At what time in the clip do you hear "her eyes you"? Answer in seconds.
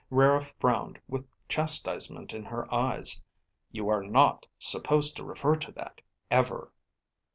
2.45-3.87